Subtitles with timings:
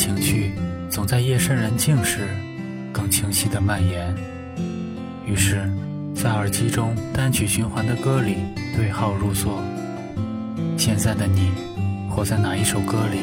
[0.00, 0.50] 情绪
[0.88, 2.26] 总在夜深人静时
[2.90, 4.16] 更清晰地蔓延。
[5.26, 5.70] 于是，
[6.14, 8.36] 在耳机中单曲循环的歌里
[8.74, 9.62] 对号入座。
[10.78, 11.52] 现在的你，
[12.08, 13.18] 活在哪一首歌里？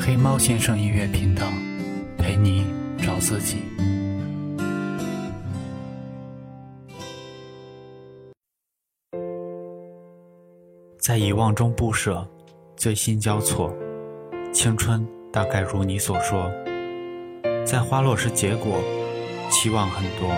[0.00, 1.46] 黑猫先生音乐频道，
[2.18, 2.66] 陪你
[2.98, 3.58] 找自己。
[10.98, 12.28] 在遗忘中不舍，
[12.76, 13.72] 醉心交错，
[14.52, 16.52] 青春大概如你所说，
[17.64, 18.82] 在花落时结果，
[19.50, 20.30] 期望很多，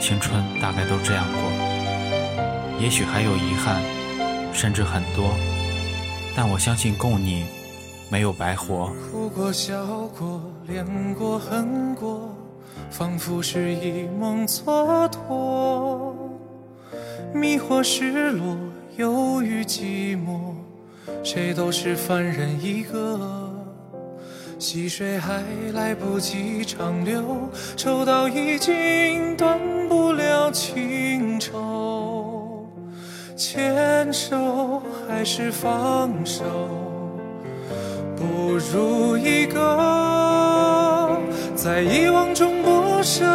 [0.00, 1.40] 青春大概都这样过，
[2.80, 3.80] 也许还有遗憾，
[4.52, 5.32] 甚至很多，
[6.34, 7.46] 但我相信共你
[8.10, 8.92] 没有白活。
[9.08, 9.86] 哭过笑
[10.18, 10.84] 过，恋
[11.14, 12.28] 过恨过，
[12.90, 16.12] 仿佛是一梦蹉跎，
[17.32, 18.56] 迷惑失落。
[18.96, 20.52] 忧郁寂寞，
[21.24, 23.61] 谁都是凡人一个。
[24.62, 25.42] 溪水还
[25.74, 32.64] 来不及长流，抽刀已经断不了情愁。
[33.36, 36.44] 牵手还是放手，
[38.14, 41.18] 不如一个
[41.56, 43.26] 在遗忘中不舍，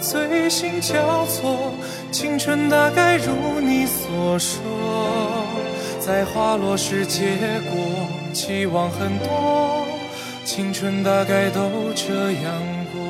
[0.00, 1.74] 醉心交错。
[2.10, 4.62] 青春大概如你所说，
[6.00, 7.36] 在花落时结
[7.70, 9.79] 果，期望很多。
[10.52, 12.52] 青春大概都这样
[12.92, 13.09] 过。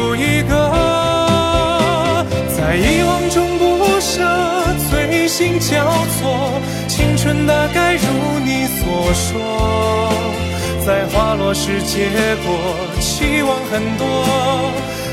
[5.41, 5.75] 心交
[6.19, 10.13] 错，青春大概如你所说，
[10.85, 12.09] 在花落时结
[12.45, 12.53] 果，
[12.99, 14.05] 期望很多，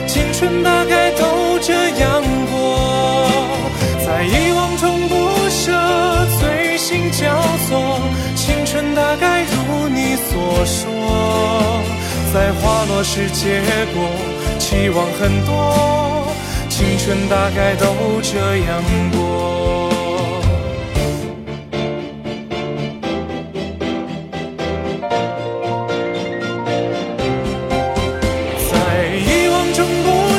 [0.06, 3.31] 青春大概都这样过，
[4.05, 5.15] 在遗忘中不
[5.49, 5.72] 舍，
[6.39, 7.25] 醉心交
[7.66, 7.99] 错，
[8.37, 11.83] 青春大概如你所说。
[12.34, 13.62] 在花落时结
[13.95, 14.10] 果，
[14.59, 16.28] 期望很多，
[16.69, 19.57] 青春大概都这样过。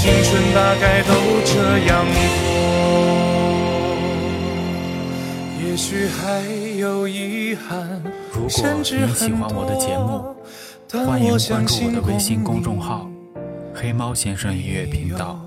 [0.00, 1.12] 青春大概都
[1.44, 2.16] 这样过，
[5.62, 6.40] 也许还
[6.78, 8.02] 有遗憾，
[8.32, 10.34] 如果你喜欢我的节目，
[11.06, 13.06] 欢迎关注我的微信公众号。
[13.74, 15.38] 黑猫先生音乐频道，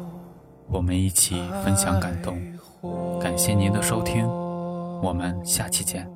[0.70, 2.40] 我们一起分享感动。
[3.20, 4.24] 感谢您的收听，
[5.02, 6.13] 我们下期见。